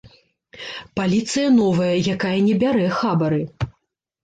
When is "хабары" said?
2.99-3.41